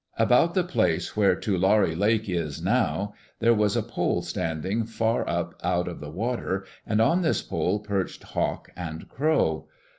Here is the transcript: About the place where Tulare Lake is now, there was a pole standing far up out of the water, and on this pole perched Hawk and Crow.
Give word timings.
About 0.17 0.55
the 0.55 0.63
place 0.63 1.15
where 1.15 1.35
Tulare 1.35 1.95
Lake 1.95 2.27
is 2.27 2.59
now, 2.59 3.13
there 3.37 3.53
was 3.53 3.75
a 3.77 3.83
pole 3.83 4.23
standing 4.23 4.83
far 4.83 5.29
up 5.29 5.53
out 5.63 5.87
of 5.87 5.99
the 5.99 6.09
water, 6.09 6.65
and 6.87 6.99
on 6.99 7.21
this 7.21 7.43
pole 7.43 7.77
perched 7.77 8.23
Hawk 8.23 8.71
and 8.75 9.07
Crow. 9.07 9.67